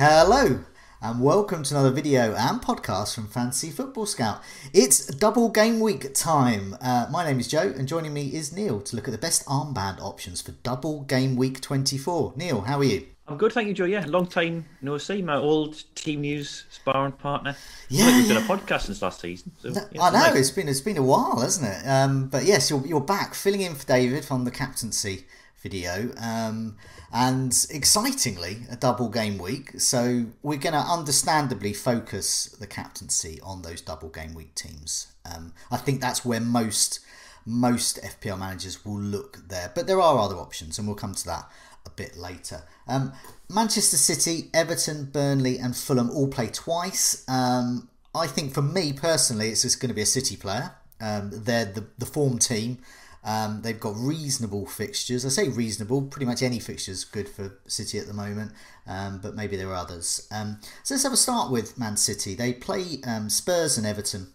[0.00, 0.60] Hello,
[1.02, 4.40] and welcome to another video and podcast from Fantasy Football Scout.
[4.72, 6.76] It's double game week time.
[6.80, 9.44] Uh, my name is Joe, and joining me is Neil to look at the best
[9.46, 12.34] armband options for double game week 24.
[12.36, 13.08] Neil, how are you?
[13.26, 13.86] I'm good, thank you, Joe.
[13.86, 15.20] Yeah, long time no see.
[15.20, 17.56] My old team news sparring partner.
[17.88, 18.34] Yeah, like we've yeah.
[18.34, 19.50] done a podcast since last season.
[19.58, 20.36] So, yeah, I know nice.
[20.36, 21.88] it's been it's been a while, hasn't it?
[21.88, 25.26] Um, but yes, you're you're back, filling in for David from the captaincy
[25.62, 26.76] video, um,
[27.12, 29.80] and excitingly, a double game week.
[29.80, 35.12] So we're going to understandably focus the captaincy on those double game week teams.
[35.24, 37.00] Um, I think that's where most
[37.44, 41.26] most FPL managers will look there, but there are other options, and we'll come to
[41.26, 41.48] that
[41.86, 42.62] a bit later.
[42.86, 43.12] Um,
[43.48, 47.24] Manchester City, Everton, Burnley, and Fulham all play twice.
[47.26, 50.72] Um, I think for me personally, it's just going to be a City player.
[51.00, 52.78] Um, they're the, the form team.
[53.24, 55.26] Um, they've got reasonable fixtures.
[55.26, 58.52] I say reasonable, pretty much any fixture's good for City at the moment,
[58.86, 60.26] um, but maybe there are others.
[60.30, 62.34] Um, so let's have a start with Man City.
[62.34, 64.28] They play um, Spurs and Everton.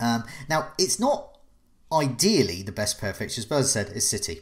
[0.00, 1.38] Um, now, it's not
[1.92, 4.40] ideally the best pair of fixtures, but as I said, it's City.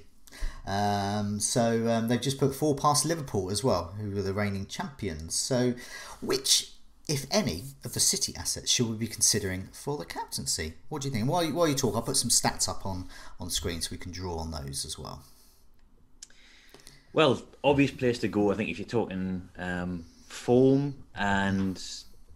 [0.66, 5.34] Um, so they've just put four past Liverpool as well, who were the reigning champions.
[5.34, 5.74] So,
[6.20, 6.72] which,
[7.08, 10.74] if any, of the City assets should we be considering for the captaincy?
[10.90, 11.28] What do you think?
[11.28, 13.08] While you, while you talk, I'll put some stats up on
[13.40, 15.22] on screen so we can draw on those as well.
[17.14, 18.52] Well, obvious place to go.
[18.52, 21.82] I think if you're talking um, form and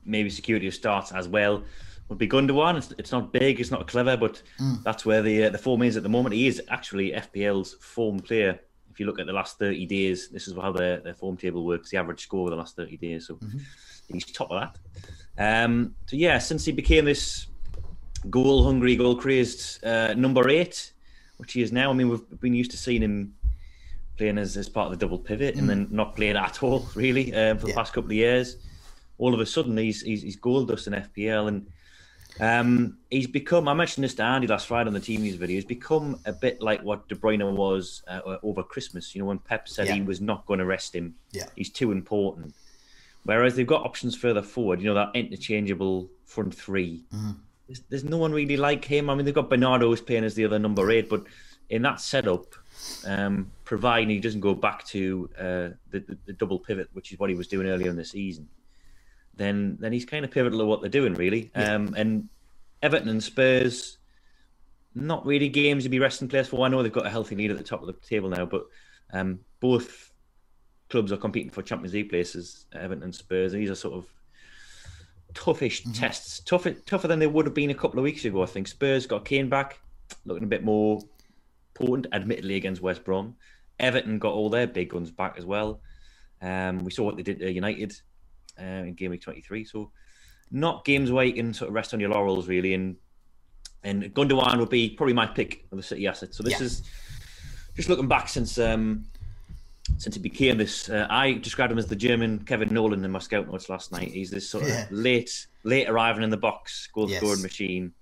[0.05, 1.63] maybe security of starts as well,
[2.09, 2.79] would be Gundogan.
[2.79, 4.43] It's, it's not big, it's not clever, but
[4.83, 6.35] that's where the uh, the form is at the moment.
[6.35, 8.59] He is actually FPL's form player.
[8.91, 11.65] If you look at the last 30 days, this is how their, their form table
[11.65, 11.91] works.
[11.91, 13.39] The average score over the last 30 days, so
[14.09, 14.79] he's top of that.
[15.65, 17.47] Um, so yeah, since he became this
[18.31, 20.93] goal hungry, goal crazed uh, number eight,
[21.39, 21.91] which he is now.
[21.91, 23.35] I mean, we've been used to seeing him
[24.19, 27.35] playing as, as part of the double pivot and then not playing at all, really,
[27.35, 27.77] um, for the Yeah.
[27.77, 28.57] past couple of years.
[29.19, 31.67] All of a sudden, he's he's, he's gold dust in FPL, and
[32.41, 33.69] um, he's become.
[33.69, 35.57] I mentioned this to Andy last Friday on the team news video.
[35.57, 39.15] He's become a bit like what De Bruyne was uh, over Christmas.
[39.15, 39.95] You know, when Pep said Yeah.
[39.95, 41.45] he was not going to rest him, Yeah.
[41.57, 42.55] he's too important.
[43.25, 47.05] Whereas they've got options further forward, you know, that interchangeable front 3
[47.69, 49.09] There's, there's no one really like him.
[49.09, 51.25] I mean, they've got Bernardo who's playing as the other number eight, but
[51.71, 52.55] in that setup,
[53.07, 57.19] um, providing he doesn't go back to uh, the, the, the double pivot, which is
[57.19, 58.49] what he was doing earlier in the season,
[59.37, 61.51] then then he's kind of pivotal to what they're doing, really.
[61.55, 62.29] Um, and
[62.83, 63.99] Everton and Spurs,
[64.95, 66.65] not really games to be resting place for.
[66.67, 68.67] I know they've got a healthy lead at the top of the table now, but
[69.13, 70.12] um, both
[70.93, 73.53] clubs are competing for Champions League places, Everton and Spurs.
[73.53, 74.07] These are sort of
[75.33, 78.43] toughish tests, tougher tougher than they would have been a couple of weeks ago.
[78.43, 79.81] I think Spurs got Kane back,
[80.27, 81.01] looking a bit more
[81.75, 83.35] potent, admittedly against West Brom.
[83.81, 85.81] Everton got all their big guns back as well.
[86.43, 87.99] Um, we saw what they did to United
[88.61, 89.65] uh, in game week twenty three.
[89.65, 89.91] So
[90.51, 92.75] not games where you can sort of rest on your laurels really.
[92.75, 92.97] And
[93.83, 96.35] and Gundogan would be probably my pick of the City asset.
[96.35, 96.67] So this Yeah.
[96.67, 96.83] is
[97.75, 99.07] just looking back since um,
[99.99, 100.89] since he became this.
[100.89, 104.11] Uh, I described him as the German Kevin Nolan in my scout notes last night.
[104.11, 104.87] He's this sort of Yeah.
[104.91, 107.21] late late arriving in the box, goal Yes.
[107.21, 107.93] scoring machine.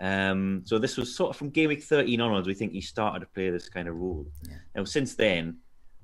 [0.00, 2.46] Um, so this was sort of from game week 13 onwards.
[2.46, 4.26] We think he started to play this kind of role.
[4.74, 5.58] Now since then,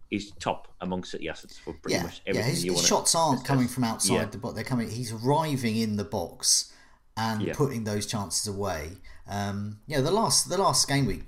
[0.09, 2.43] he's top among City assets for pretty yeah, much yeah.
[2.43, 4.25] His, you his shots aren't coming from outside yeah.
[4.27, 4.91] the box; they're coming.
[4.91, 6.73] He's arriving in the box
[7.17, 7.55] and Yeah.
[7.55, 8.93] putting those chances away.
[9.27, 11.25] Um, yeah, the last the last game week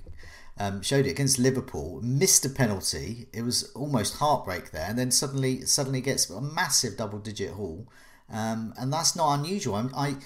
[0.61, 1.99] um, showed it against Liverpool.
[2.03, 3.27] Missed a penalty.
[3.33, 7.87] It was almost heartbreak there, and then suddenly suddenly gets a massive double digit haul,
[8.29, 9.75] um, and that's not unusual.
[9.75, 10.17] I'm, I,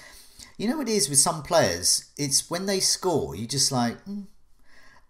[0.58, 2.10] you know, what it is with some players.
[2.18, 4.00] It's when they score, you just like.
[4.02, 4.22] "Hmm,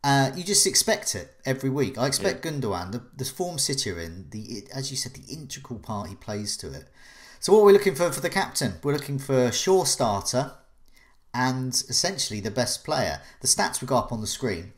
[0.04, 1.98] uh, you just expect it every week.
[1.98, 5.80] I expect Gundogan, the, the form City are in, the as you said, the integral
[5.80, 6.84] part he plays to it.
[7.40, 10.52] So what we're looking for for the captain, we're looking for a sure starter
[11.34, 13.20] and essentially the best player.
[13.40, 14.74] The stats we got up on the screen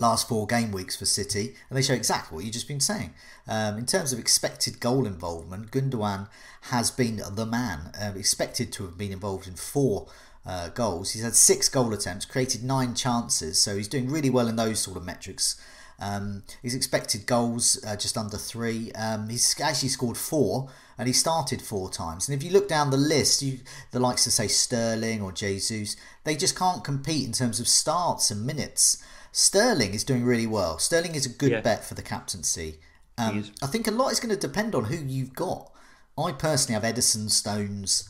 [0.00, 3.14] last four game weeks for City, and they show exactly what you've just been saying.
[3.46, 6.28] Um, in terms of expected goal involvement, Gundogan
[6.62, 10.06] has been the man, uh, expected to have been involved in four
[10.46, 11.12] uh, goals.
[11.12, 14.80] He's had six goal attempts, created nine chances, so he's doing really well in those
[14.80, 15.60] sort of metrics.
[16.00, 18.92] Um, he's expected goals uh, just under three.
[18.92, 20.68] Um, he's actually scored four,
[20.98, 22.28] and he started four times.
[22.28, 23.58] And if you look down the list, you,
[23.92, 28.30] the likes of say Sterling or Jesus, they just can't compete in terms of starts
[28.30, 29.02] and minutes.
[29.36, 30.78] Sterling is doing really well.
[30.78, 31.60] Sterling is a good Yeah.
[31.60, 32.78] bet for the captaincy.
[33.18, 33.50] Um.
[33.62, 35.72] I think a lot is going to depend on who you've got.
[36.16, 38.08] I personally have Ederson, Stones,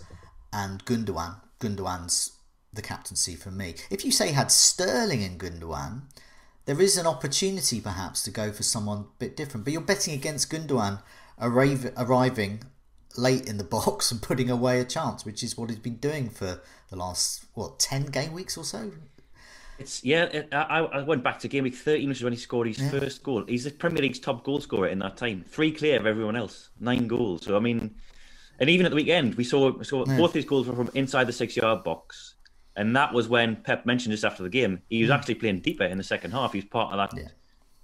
[0.53, 1.37] and Gundogan.
[1.61, 2.33] Gundogan's
[2.75, 3.77] the captaincy for me.
[3.89, 6.03] If you say had Sterling and Gundogan,
[6.67, 9.65] there is an opportunity perhaps to go for someone a bit different.
[9.65, 11.01] But you're betting against Gundogan
[11.41, 12.65] arrive, arriving
[13.17, 16.29] late in the box and putting away a chance, which is what he's been doing
[16.29, 16.61] for
[16.91, 18.93] the last what ten game weeks or so.
[19.79, 20.25] It's yeah.
[20.25, 22.91] It, I, I went back to game week 13, which is when he scored his
[22.91, 23.45] first goal.
[23.47, 26.71] He's the Premier League's top goal scorer in that time, three clear of everyone else,
[26.81, 27.45] nine goals.
[27.45, 27.95] So I mean,
[28.61, 31.33] and even at the weekend, we saw saw both his goals were from inside the
[31.33, 32.35] six-yard box,
[32.77, 35.15] and that was when Pep mentioned just after the game he was hmm.
[35.15, 36.53] actually playing deeper in the second half.
[36.53, 37.29] He was part of that Yeah.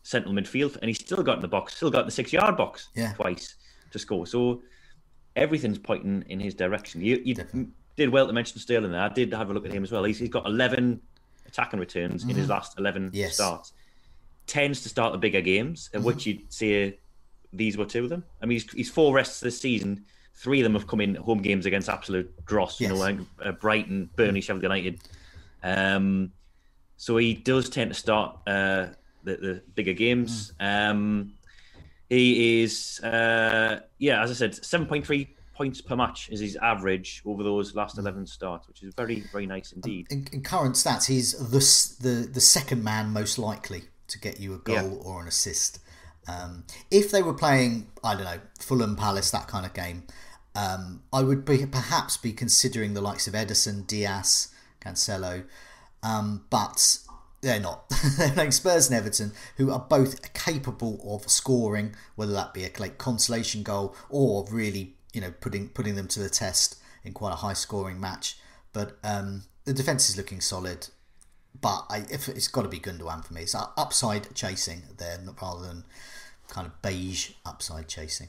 [0.02, 2.88] central midfield, and he still got in the box, still got in the six-yard box
[2.94, 3.12] Yeah.
[3.14, 3.56] twice
[3.90, 4.26] to score.
[4.26, 4.62] So
[5.36, 7.00] everything's pointing in his direction.
[7.00, 7.34] You, you
[7.96, 9.00] did well to mention Sterling there.
[9.00, 10.04] I did have a look at him as well.
[10.04, 11.00] He's, he's got 11
[11.50, 13.16] attacking returns in his last 11 Mm-hmm.
[13.16, 13.34] Yes.
[13.34, 13.72] starts.
[14.46, 16.06] Tends to start the bigger games, of Mm-hmm.
[16.06, 16.98] which you'd say
[17.52, 18.24] these were two of them.
[18.42, 20.04] I mean, he's, he's four rests this season.
[20.34, 23.52] Three of them have come in home games against absolute dross, you know, like uh,
[23.52, 25.00] Brighton, Burnley, Sheffield United.
[25.62, 26.32] Um,
[26.96, 28.86] so he does tend to start uh,
[29.24, 30.52] the, the bigger games.
[30.60, 30.90] Mm.
[30.90, 31.32] Um,
[32.08, 35.28] he is, uh, yeah, as I said, 7.3
[35.60, 39.44] points per match is his average over those last 11 starts, which is very, very
[39.44, 40.06] nice indeed.
[40.08, 44.54] In, in current stats, he's the, the the second man most likely to get you
[44.54, 45.04] a goal Yeah.
[45.04, 45.80] or an assist.
[46.26, 50.04] Um, if they were playing, I don't know, Fulham Palace, that kind of game,
[50.54, 54.48] um, I would be perhaps be considering the likes of Ederson, Dias,
[54.80, 55.44] Cancelo,
[56.02, 56.98] um, but
[57.42, 57.88] they're not.
[58.16, 62.70] they're playing Spurs and Everton, who are both capable of scoring, whether that be a
[62.78, 67.32] like, consolation goal or really, you know, putting putting them to the test in quite
[67.32, 68.38] a high scoring match.
[68.72, 70.88] But um, the defense is looking solid.
[71.60, 75.66] But I, if it's got to be Gundogan for me, it's upside chasing there rather
[75.66, 75.84] than
[76.48, 78.28] kind of beige upside chasing.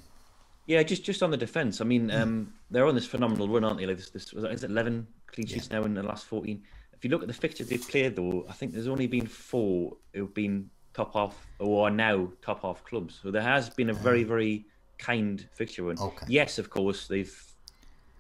[0.66, 1.82] Yeah, just just on the defence.
[1.82, 3.86] I mean, um, they're on this phenomenal run, aren't they?
[3.86, 6.64] Like this, this was is it eleven clean sheets now in the last fourteen.
[6.94, 9.98] If you look at the fixtures they've played, though, I think there's only been four
[10.14, 13.20] who've been top half or are now top half clubs.
[13.22, 14.66] So there has been a very very
[15.02, 15.98] kind fixture run.
[16.00, 16.26] Okay.
[16.30, 17.36] Yes, of course they've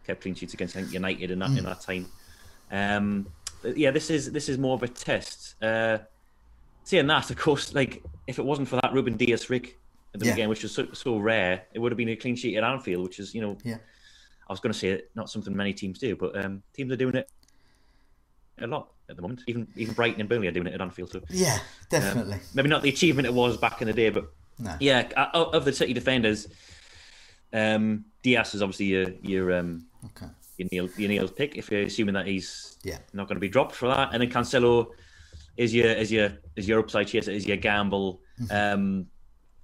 [0.05, 2.07] kept clean sheets against I think United in that in that time.
[2.71, 3.27] Um,
[3.75, 5.61] yeah, this is this is more of a test.
[5.63, 5.99] Uh,
[6.83, 9.77] saying that, of course, like if it wasn't for that Ruben Dias Rick
[10.13, 10.47] at the Yeah.
[10.47, 13.19] which was so, so rare, it would have been a clean sheet at Anfield, which
[13.19, 13.77] is you know Yeah.
[14.49, 16.97] I was going to say it, not something many teams do, but um, teams are
[16.97, 17.29] doing it
[18.59, 19.41] a lot at the moment.
[19.47, 21.11] Even even Brighton and Burnley are doing it at Anfield.
[21.11, 22.39] So Yeah, definitely.
[22.55, 24.25] maybe not the achievement it was back in the day, but
[24.61, 24.75] No.
[24.79, 26.47] yeah, uh, of the City defenders,
[27.53, 30.27] um, Dias is obviously your your um, Okay.
[30.57, 32.99] your Neil your Neil's pick if you're assuming that he's Yeah.
[33.13, 34.87] not going to be dropped for that, and then Cancelo
[35.57, 38.21] is your is your is your upside chaser, is your gamble.
[38.49, 39.07] Um,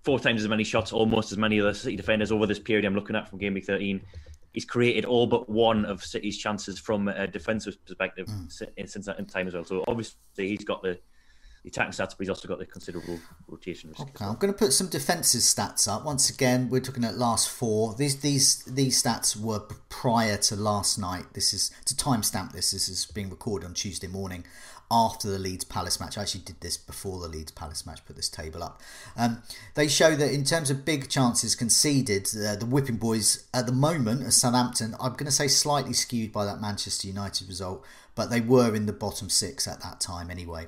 [0.04, 2.86] four times as many shots, almost as many of the City defenders over this period
[2.86, 4.02] I'm looking at from game week 13.
[4.54, 9.28] He's created all but one of City's chances from a defensive perspective si- since that
[9.28, 9.66] time as well.
[9.66, 10.98] So obviously he's got the,
[11.64, 14.02] the attacking stats, but he's also got the considerable rotation risk.
[14.02, 16.06] Okay, I'm going to put some defensive stats up.
[16.06, 17.94] Once again, we're talking at last four.
[17.96, 19.60] These these these stats were
[19.90, 21.34] prior to last night.
[21.34, 22.72] This is to timestamp this.
[22.72, 24.44] This is being recorded on Tuesday morning
[24.90, 26.18] after the Leeds Palace match.
[26.18, 28.06] I actually did this before the Leeds Palace match.
[28.06, 28.82] Put this table up.
[29.18, 29.44] Um,
[29.76, 33.74] they show that in terms of big chances conceded, uh, the Whipping Boys at the
[33.74, 37.86] moment, as Southampton, I'm going to say slightly skewed by that Manchester United result,
[38.16, 40.68] but they were in the bottom six at that time anyway.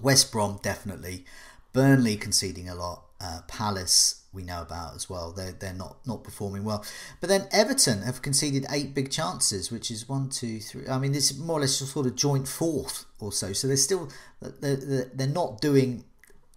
[0.00, 1.24] West Brom definitely,
[1.72, 5.32] Burnley conceding a lot, uh, Palace we know about as well.
[5.32, 6.84] They're they're not not performing well,
[7.20, 10.86] but then Everton have conceded eight big chances, which is one, two, three.
[10.88, 13.52] I mean, this is more or less sort of joint fourth or so.
[13.52, 14.08] So they're still
[14.40, 16.04] they're they're, not doing.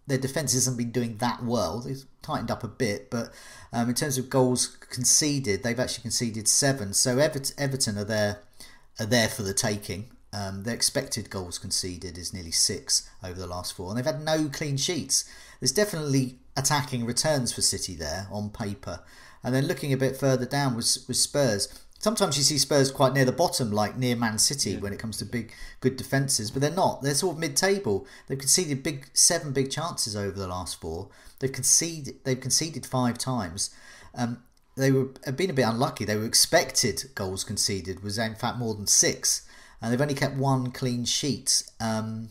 [0.07, 1.79] Their defence hasn't been doing that well.
[1.79, 3.31] They've tightened up a bit, but
[3.71, 6.93] um, in terms of goals conceded, they've actually conceded seven.
[6.93, 8.39] So Everton, Everton are there
[8.99, 10.11] are there for the taking.
[10.33, 14.23] Um, their expected goals conceded is nearly six over the last four, and they've had
[14.23, 15.25] no clean sheets.
[15.59, 19.01] There's definitely attacking returns for City there on paper,
[19.43, 21.67] and then looking a bit further down was was Spurs.
[21.99, 25.17] Sometimes you see Spurs quite near the bottom, like near Man City, when it comes
[25.17, 27.03] to big, good defences, but they're not.
[27.03, 28.07] They're sort of mid-table.
[28.27, 31.09] They've conceded big seven big chances over the last four.
[31.39, 32.23] They've conceded.
[32.23, 33.69] They've conceded five times.
[34.15, 34.41] Um,
[34.75, 36.05] they were have been a bit unlucky.
[36.05, 39.45] They were expected goals conceded was in fact more than six.
[39.81, 41.63] And they've only kept one clean sheet.
[41.79, 42.29] Um,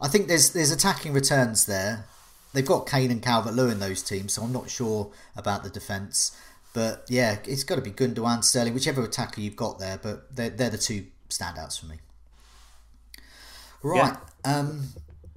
[0.00, 2.06] I think there's there's attacking returns there.
[2.52, 6.36] They've got Kane and Calvert Lewin those teams, so I'm not sure about the defence.
[6.74, 9.98] But yeah, it's got to be Gundogan, Sterling, whichever attacker you've got there.
[10.02, 11.96] But they're, they're the two standouts for me.
[13.82, 14.16] Right.
[14.44, 14.58] Yeah.
[14.58, 14.88] Um,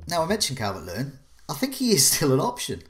[0.07, 1.19] now I mentioned Calvert Lewin.
[1.49, 2.83] I think he is still an option.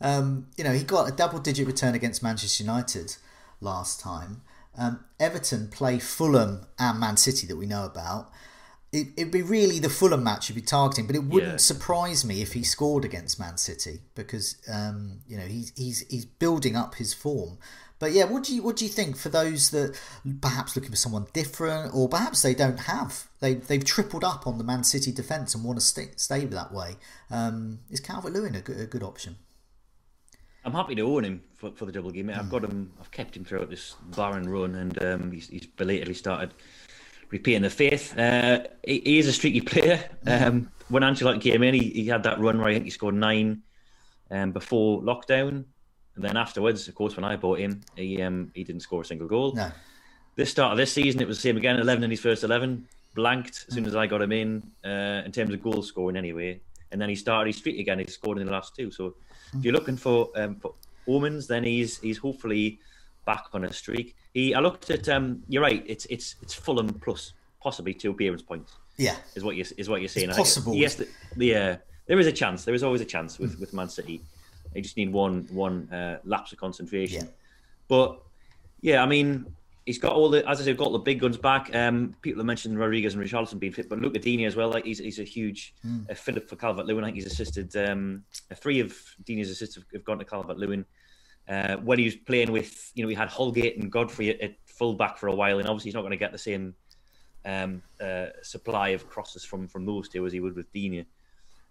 [0.00, 3.16] Um, you know, he got a double digit return against Manchester United
[3.60, 4.42] last time.
[4.76, 8.30] Um, Everton play Fulham and Man City that we know about.
[8.92, 11.58] It, would be really the Fulham match you'd be targeting, but it wouldn't yeah.
[11.58, 16.24] surprise me if he scored against Man City because um, you know he's he's he's
[16.24, 17.58] building up his form.
[18.00, 19.96] But yeah, what do you what do you think for those that
[20.40, 24.58] perhaps looking for someone different, or perhaps they don't have they they've tripled up on
[24.58, 26.96] the Man City defence and want to stay, stay that way?
[27.30, 29.36] Um, is Calvert Lewin a good, a good option?
[30.64, 32.30] I'm happy to own him for, for the double game.
[32.30, 32.50] I've hmm.
[32.50, 32.92] got him.
[33.00, 36.54] I've kept him throughout this barren run, and um, he's, he's, belatedly started
[37.30, 38.16] repaying the faith.
[38.18, 40.08] Uh, he, he, is a streaky player.
[40.24, 40.44] Hmm.
[40.44, 43.14] Um, when Ancelotti came in, he, he, had that run where I think he scored
[43.14, 43.62] nine
[44.30, 45.64] um, before lockdown,
[46.16, 49.04] and then afterwards, of course, when I bought him, he um, he didn't score a
[49.04, 49.54] single goal.
[49.54, 49.70] No.
[50.36, 51.78] This start of this season, it was the same again.
[51.78, 55.32] Eleven in his first eleven, blanked as soon as I got him in uh, in
[55.32, 56.60] terms of goal scoring anyway.
[56.92, 57.98] And then he started his feet again.
[57.98, 58.90] He scored in the last two.
[58.90, 59.14] So
[59.54, 60.74] if you're looking for um, for
[61.06, 62.80] omens, then he's he's hopefully
[63.26, 64.16] back on a streak.
[64.34, 65.84] He I looked at um, you're right.
[65.86, 68.72] It's it's it's Fulham plus possibly two appearance points.
[68.96, 70.30] Yeah, is what you is what you're saying.
[70.30, 70.74] It's possible.
[70.74, 71.76] Yes, the, yeah.
[72.06, 72.64] There is a chance.
[72.64, 73.60] There is always a chance with, mm.
[73.60, 74.20] with Man City.
[74.74, 77.24] They just need one one uh, lapse of concentration.
[77.24, 77.30] Yeah.
[77.88, 78.20] But
[78.80, 79.46] yeah, I mean,
[79.86, 81.74] he's got all the as I said, got the big guns back.
[81.74, 84.70] Um, people have mentioned Rodriguez and Richarlison being fit, but Luca Digne as well.
[84.70, 86.08] Like he's, he's a huge mm.
[86.10, 87.04] uh, fit for Calvert Lewin.
[87.04, 87.74] I think he's assisted.
[87.76, 90.84] Um, three of Digne's assists have, have gone to Calvert Lewin.
[91.48, 94.54] Uh, when he was playing with, you know, we had Holgate and Godfrey at, at
[94.66, 96.74] full back for a while, and obviously he's not going to get the same
[97.44, 101.06] um, uh, supply of crosses from from those two as he would with Dini.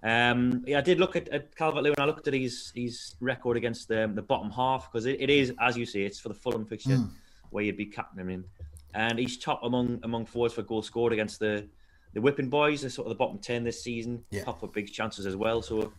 [0.01, 1.95] Um, yeah, I did look at, at Calvert Lewin.
[1.99, 5.53] I looked at his his record against the, the bottom half because it, it is,
[5.61, 6.97] as you say, it's for the Fulham fixture.
[6.97, 7.11] Mm
[7.49, 8.29] where you'd be captaining him.
[8.29, 8.45] In.
[8.93, 11.67] And he's top among among forwards for goals scored against the
[12.13, 12.81] the whipping boys.
[12.81, 14.23] They're sort of the bottom ten this season.
[14.31, 14.43] Yeah.
[14.43, 15.61] Top of big chances as well.
[15.61, 15.93] So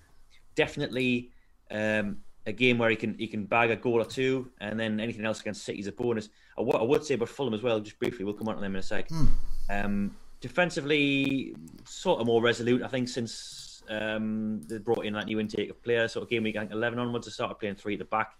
[0.57, 1.31] definitely
[1.71, 4.99] um, a game where he can he can bag a goal or two, and then
[4.99, 6.31] anything else against City's a bonus.
[6.59, 7.79] I, w- I would say about Fulham as well.
[7.79, 9.09] Just briefly, we'll come on to them in a sec.
[9.09, 9.29] Mm.
[9.71, 11.55] Um, defensively,
[11.85, 12.83] sort of more resolute.
[12.83, 16.43] I think since um, they brought in that new intake of players, sort of game
[16.43, 18.33] week I think eleven onwards, they started playing three at the back.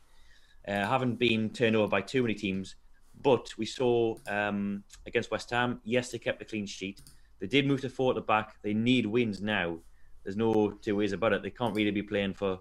[0.67, 2.75] Uh, haven't been turned over by too many teams.
[3.23, 7.03] But we saw um, against West Ham, yes, they kept a clean sheet.
[7.41, 8.57] They did move to four at the back.
[8.63, 9.79] They need wins now.
[10.25, 11.43] There's no two ways about it.
[11.43, 12.61] They can't really be playing for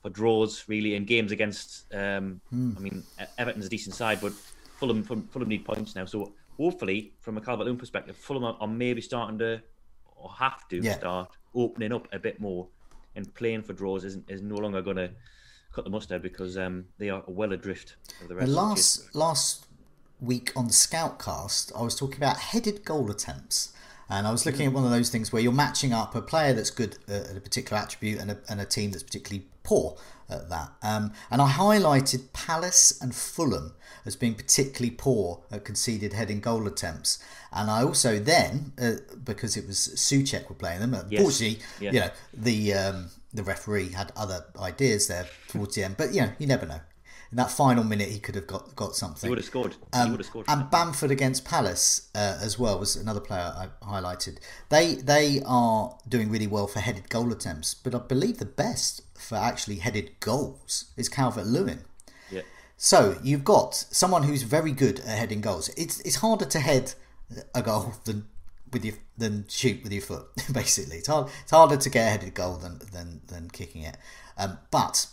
[0.00, 1.92] for draws really in games against.
[1.94, 2.72] Um, hmm.
[2.76, 3.02] I mean,
[3.38, 4.32] Everton's a decent side, but
[4.78, 6.06] Fulham Fulham need points now.
[6.06, 9.62] So hopefully, from a Calvert Lewin perspective, Fulham are, are, maybe starting to
[10.16, 10.94] or have to yeah.
[10.94, 12.68] start opening up a bit more
[13.14, 15.10] and playing for draws isn't is no longer going to
[15.72, 18.48] cut the mustard because um, they are well adrift of the rest.
[18.48, 19.66] The last the last
[20.20, 23.72] week on the Scoutcast, I was talking about headed goal attempts.
[24.08, 26.52] And I was looking at one of those things where you're matching up a player
[26.52, 29.96] that's good at a particular attribute and a, and a team that's particularly poor
[30.28, 30.70] at that.
[30.82, 33.72] Um, and I highlighted Palace and Fulham
[34.04, 37.22] as being particularly poor at conceded heading goal attempts.
[37.52, 41.80] And I also then, uh, because it was Soucek were playing them, unfortunately, yes.
[41.80, 41.92] yeah.
[41.92, 45.96] you know, the um, the referee had other ideas there towards the end.
[45.96, 46.80] But you know, you never know.
[47.30, 49.26] In that final minute, he could have got, got something.
[49.26, 49.76] He would have scored.
[49.94, 50.46] Um, he would have scored.
[50.48, 54.36] And Bamford against Palace uh, as well was another player I highlighted.
[54.68, 59.00] They they are doing really well for headed goal attempts, but I believe the best
[59.14, 61.84] for actually headed goals is Calvert Lewin.
[62.30, 62.42] Yeah.
[62.76, 65.70] So you've got someone who's very good at heading goals.
[65.70, 66.92] It's it's harder to head
[67.54, 68.26] a goal than
[68.72, 70.26] with your than shoot with your foot.
[70.52, 71.30] Basically, it's hard.
[71.42, 73.96] It's harder to get a headed goal than than than kicking it.
[74.38, 75.06] Um, but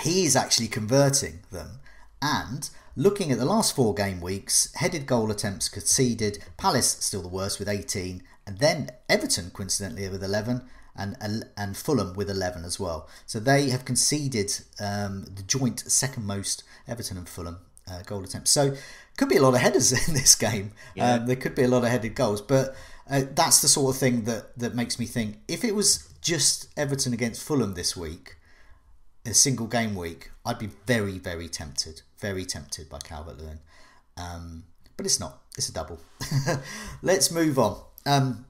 [0.00, 1.80] he is actually converting them.
[2.22, 6.38] And looking at the last four game weeks, headed goal attempts conceded.
[6.56, 10.62] Palace still the worst with 18, and then Everton coincidentally with 11.
[10.98, 13.06] And, and Fulham with 11 as well.
[13.26, 14.50] So they have conceded
[14.80, 18.50] um, the joint second most Everton and Fulham uh, goal attempts.
[18.50, 18.74] So
[19.16, 20.72] could be a lot of headers in this game.
[20.94, 21.14] Yeah.
[21.14, 22.74] Um, there could be a lot of headed goals, but
[23.08, 26.68] uh, that's the sort of thing that that makes me think if it was just
[26.76, 28.36] Everton against Fulham this week,
[29.24, 33.60] a single game week, I'd be very very tempted, very tempted by Calvert Lewin.
[34.16, 34.64] Um,
[34.96, 35.42] but it's not.
[35.56, 36.00] It's a double.
[37.02, 37.82] Let's move on.
[38.06, 38.46] Um,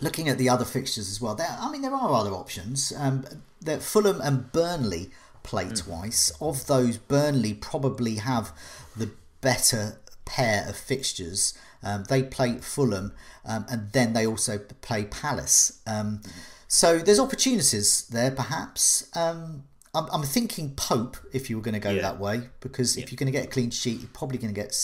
[0.00, 1.56] looking at the other fixtures as well, there.
[1.58, 2.92] I mean, there are other options.
[2.96, 3.24] Um,
[3.60, 5.10] that Fulham and Burnley
[5.42, 5.84] play mm.
[5.84, 6.30] twice.
[6.40, 8.52] Of those, Burnley probably have
[8.96, 9.10] the
[9.42, 11.52] better pair of fixtures.
[11.82, 13.12] Um, they play Fulham,
[13.44, 15.80] um, and then they also play Palace.
[15.86, 16.22] Um,
[16.68, 19.14] so there's opportunities there, perhaps.
[19.14, 22.02] Um, I'm, I'm thinking Pope if you were going to go Yeah.
[22.02, 24.58] that way, because if you're going to get a clean sheet, you're probably going to
[24.58, 24.74] get.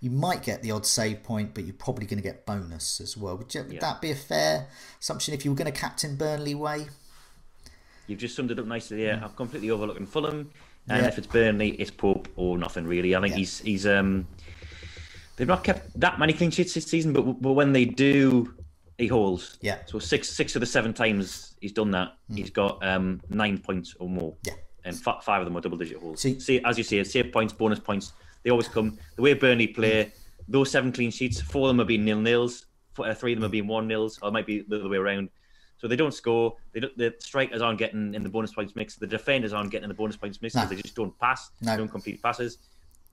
[0.00, 3.16] You might get the odd save point, but you're probably going to get bonus as
[3.16, 3.36] well.
[3.38, 3.80] Would, you, would Yeah.
[3.80, 4.68] that be a fair
[5.00, 6.86] assumption if you were going to captain Burnley way?
[8.06, 9.20] You've just summed it up nicely there.
[9.24, 10.50] I've completely overlooking Fulham,
[10.88, 11.08] and Yeah.
[11.08, 13.14] if it's Burnley, it's Pope or nothing really.
[13.14, 13.38] I think Yeah.
[13.38, 14.26] he's he's um
[15.36, 18.54] they've not kept that many clean sheets this season, but but when they do,
[18.98, 19.58] he holds.
[19.60, 19.78] Yeah.
[19.86, 23.94] So six six of the seven times he's done that, he's got um nine points
[23.98, 24.34] or more.
[24.46, 24.54] Yeah.
[24.84, 26.20] And f- five of them are double digit holds.
[26.22, 28.12] See- See, as you say, save points, bonus points,
[28.42, 28.98] they always come.
[29.16, 30.10] The way Burnley play,
[30.48, 32.66] those seven clean sheets, four of them have been nil nils,
[32.98, 34.96] uh, three of them have been one nils, or it might be the other way
[34.96, 35.28] around.
[35.82, 36.54] So they don't score.
[36.72, 38.94] They don't, the strikers aren't getting in the bonus points mix.
[38.94, 41.76] The defenders aren't getting in the bonus points mix because they just don't pass, they
[41.76, 42.58] don't complete passes,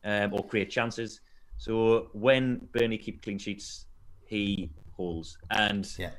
[0.06, 1.22] um, or create chances.
[1.58, 3.88] So when Burnley keep clean sheets,
[4.28, 5.36] he holds.
[5.50, 6.12] And Yeah.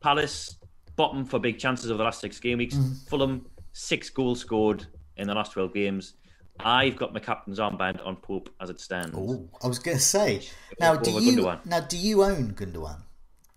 [0.00, 0.56] Palace
[0.96, 2.74] bottom for big chances over the last six game weeks.
[2.74, 3.08] Mm.
[3.08, 4.84] Fulham six goals scored
[5.16, 6.14] in the last twelve games.
[6.58, 9.16] I've got my captain's armband on Pope as it stands.
[9.16, 10.42] Oh, I was going to say.
[10.80, 11.66] Now, do you Gundogan.
[11.66, 13.02] now do you own Gundogan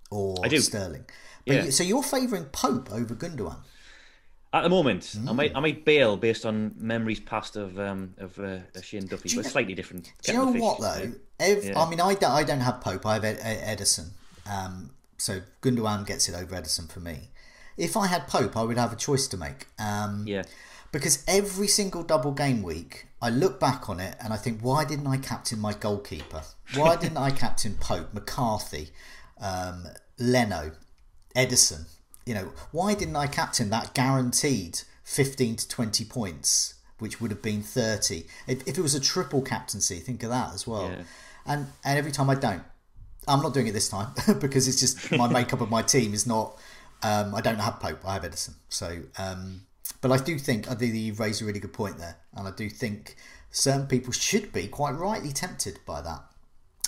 [0.10, 0.60] or I do.
[0.60, 1.06] Sterling?
[1.46, 1.64] But Yeah.
[1.66, 3.58] you, so you're favouring Pope over Gundogan?
[4.54, 5.36] At the moment, I Mm.
[5.36, 9.44] might I might bail based on memories past of um of uh, Shane Duffy, but
[9.44, 10.12] know- slightly different.
[10.24, 11.12] Do you know what though?
[11.40, 11.80] Ev- yeah.
[11.80, 13.06] I mean, I don't, I don't have Pope.
[13.06, 14.10] I have Ed- Ed- Ederson.
[14.50, 17.30] Um, so Gundogan gets it over Ederson for me.
[17.76, 19.68] If I had Pope, I would have a choice to make.
[19.78, 20.44] Um, Yeah,
[20.92, 24.86] Because every single double game week, I look back on it and I think, why
[24.86, 26.42] didn't I captain my goalkeeper?
[26.74, 28.92] Why didn't I captain Pope, McCarthy,
[29.40, 29.86] um,
[30.18, 30.72] Leno,
[31.36, 31.86] Ederson?
[32.26, 37.42] You know, why didn't I captain that guaranteed 15 to 20 points, which would have
[37.42, 38.26] been 30?
[38.48, 40.90] If, if it was a triple captaincy, think of that as well.
[40.90, 41.04] Yeah.
[41.46, 42.64] And, and every time I don't.
[43.28, 46.26] I'm not doing it this time because it's just my makeup of my team is
[46.26, 46.58] not.
[47.04, 48.00] Um, I don't have Pope.
[48.06, 48.54] I have Ederson.
[48.70, 49.62] So, um,
[50.02, 50.86] but I do think I do.
[50.86, 53.18] You raise a really good point there, and I do think
[53.52, 56.24] certain people should be quite rightly tempted by that.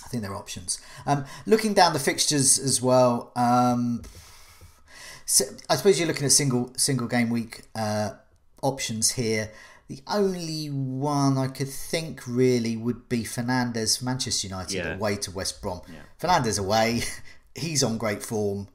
[0.04, 0.80] I think there are options.
[1.06, 3.32] Um, looking down the fixtures as well.
[3.36, 4.02] Um,
[5.26, 8.10] so I suppose you're looking at single single game week uh,
[8.62, 9.50] options here.
[9.88, 14.94] The only one I could think really would be Fernandez, Manchester United Yeah.
[14.94, 15.80] away to West Brom.
[16.18, 17.02] Fernandez away,
[17.54, 18.68] he's on great form.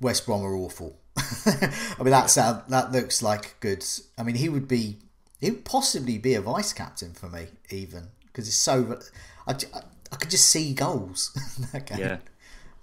[0.00, 0.98] West Brom are awful.
[1.46, 3.84] I mean, that's uh, that looks like good.
[4.18, 4.98] I mean, he would be,
[5.38, 8.98] he would possibly be a vice captain for me, even because it's so.
[9.46, 9.82] I, I,
[10.14, 11.30] I could just see goals.
[11.72, 11.98] that game.
[11.98, 12.18] yeah.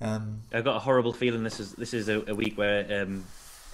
[0.02, 3.24] Um, I've got a horrible feeling this is this is a, a week where um,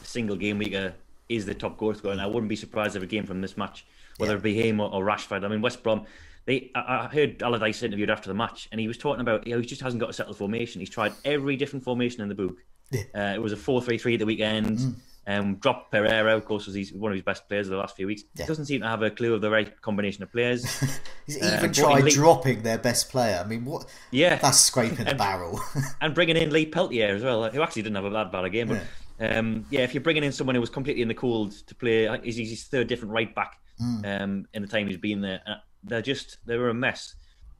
[0.01, 0.89] a single game week uh,
[1.29, 3.57] is the top goal scorer, and I wouldn't be surprised if a game from this
[3.57, 3.85] match,
[4.17, 4.37] whether Yeah.
[4.39, 5.43] it be him or, or Rashford.
[5.43, 6.05] I mean, West Brom.
[6.45, 9.53] They, I I heard Allardyce interviewed after the match, and he was talking about you
[9.55, 10.79] know, he just hasn't got a settled formation.
[10.81, 12.57] He's tried every different formation in the book.
[12.91, 13.01] Yeah.
[13.15, 14.95] Uh, it was a four-three-three at the weekend.
[15.29, 17.97] Um, dropped Pereira, of course, was he's one of his best players of the last
[17.97, 18.23] few weeks.
[18.35, 18.45] Yeah.
[18.45, 20.63] He doesn't seem to have a clue of the right combination of players.
[21.25, 23.41] He's Uh, even and in tried Lee- dropping their best player.
[23.43, 23.93] I mean, what?
[24.11, 24.37] Yeah.
[24.37, 25.59] that's scraping the barrel.
[26.01, 28.69] and bringing in Lee Peltier as well, who actually didn't have a bad bad game.
[28.69, 28.83] But
[29.19, 29.37] yeah.
[29.37, 32.07] Um, yeah, if you're bringing in someone who was completely in the cold to play,
[32.23, 33.59] he's his third different right back
[34.05, 35.41] um, in the time he's been there.
[35.83, 37.15] They're just they were a mess.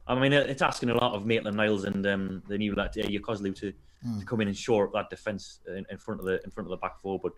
[0.06, 3.02] I mean, it's asking a lot of Maitland Niles and um, the new lad uh,
[3.02, 3.72] Yokuslu to,
[4.18, 6.66] to come in and shore up that defence in, in front of the in front
[6.66, 7.18] of the back four.
[7.22, 7.32] But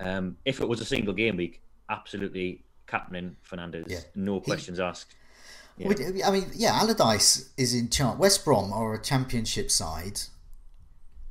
[0.00, 4.00] um, if it was a single game week, absolutely captaining Fernandez, Yeah.
[4.14, 5.14] no questions asked.
[5.76, 5.92] Yeah.
[6.26, 8.18] I mean, yeah, Allardyce is in charge.
[8.18, 10.20] West Brom are a championship side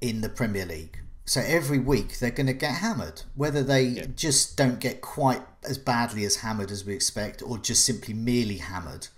[0.02, 1.00] in the Premier League.
[1.26, 3.22] So every week they're going to get hammered.
[3.36, 7.86] Whether they just don't get quite as badly as hammered as we expect or just
[7.86, 9.10] simply merely hammered,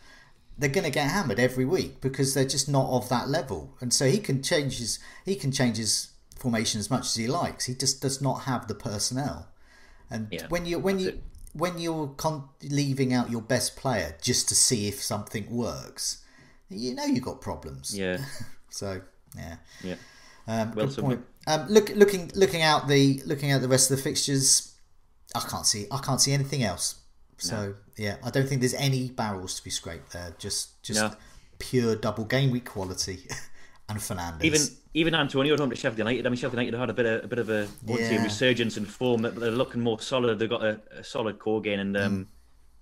[0.57, 3.77] they're going to get hammered every week because they're just not of that level.
[3.79, 6.10] And so he can change his he can change his
[6.41, 7.65] formation as much as he likes.
[7.65, 9.47] He just does not have the personnel.
[10.09, 11.23] And Yeah, when you when you it.
[11.53, 16.23] when you're con- leaving out your best player just to see if something works,
[16.69, 17.97] you know you've got problems.
[17.97, 18.17] Yeah,
[18.69, 19.01] So
[19.37, 19.95] yeah, yeah.
[20.47, 21.21] um, Well good point.
[21.47, 24.73] Um, look, looking looking out the looking at the rest of the fixtures,
[25.35, 26.95] I can't see I can't see anything else.
[27.37, 30.35] So yeah, I don't think there's any barrels to be scraped there.
[30.37, 31.13] Just just No.
[31.57, 33.27] pure double game week quality,
[33.91, 34.43] and Fernandez.
[34.45, 34.61] Even
[34.93, 36.25] even Antonio at home to Sheffield United.
[36.25, 38.23] I mean, Sheffield United had a bit of a bit of a Yeah.
[38.23, 39.21] resurgence in form.
[39.21, 40.39] But they're looking more solid.
[40.39, 42.27] They've got a, a solid core again, and um,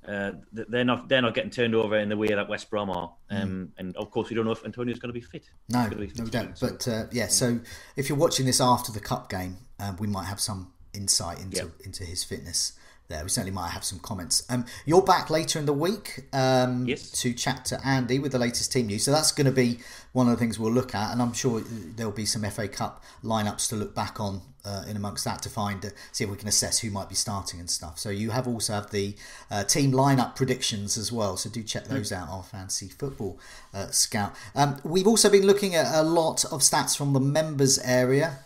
[0.08, 0.36] Mm.
[0.36, 3.14] uh, they're not they're not getting turned over in the way that West Brom are.
[3.32, 3.44] Mm.
[3.44, 5.44] Um, and of course, we don't know if Antonio's going to be fit.
[5.70, 6.60] No, be fit no, we don't.
[6.60, 7.60] But uh, yeah, so
[7.96, 11.72] if you're watching this after the cup game, um, we might have some insight into
[11.86, 12.74] into his fitness
[13.10, 13.24] there.
[13.24, 14.44] We certainly might have some comments.
[14.50, 17.12] Um, you're back later in the week um, yes.
[17.22, 19.04] to chat to Andy with the latest team news.
[19.04, 19.80] So that's going to be
[20.14, 23.04] one of the things we'll look at, and I'm sure there'll be some FA Cup
[23.24, 26.38] lineups to look back on uh, in amongst that to find uh, see if we
[26.38, 27.98] can assess who might be starting and stuff.
[27.98, 29.16] So you have also have the
[29.50, 31.38] uh, team lineup predictions as well.
[31.38, 33.40] So do check those out on Fantasy Football
[33.74, 34.36] uh, Scout.
[34.56, 38.40] Um, we've also been looking at a lot of stats from the members area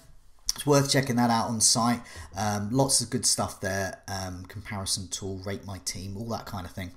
[0.56, 2.02] it's worth checking that out on site.
[2.38, 4.02] Um, lots of good stuff there.
[4.08, 6.92] Um, comparison tool, rate my team, all that kind of thing.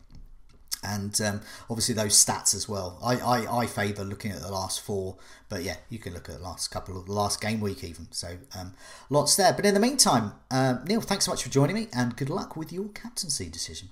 [0.82, 2.98] And um, obviously those stats as well.
[3.02, 5.16] I, I, I favour looking at the last four,
[5.48, 8.06] but yeah, you can look at the last couple of the last game week even.
[8.12, 8.74] So um,
[9.10, 9.52] lots there.
[9.52, 12.56] But in the meantime, uh, Neil, thanks so much for joining me, and good luck
[12.56, 13.88] with your captaincy decision.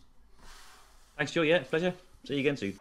[1.16, 1.42] Thanks, Joe.
[1.42, 1.94] Yeah, pleasure.
[2.24, 2.78] See you again soon.